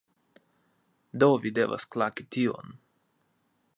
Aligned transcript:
Do, 1.23 1.29
vi 1.43 1.51
devas 1.59 1.85
klaki 1.97 2.27
tion 2.37 2.77